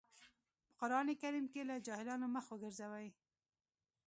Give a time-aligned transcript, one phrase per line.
[0.65, 3.07] په قرآن کريم کې له جاهلانو مخ وګرځوئ.